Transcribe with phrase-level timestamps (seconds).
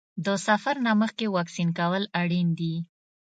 [0.25, 2.75] د سفر نه مخکې واکسین کول اړین دي.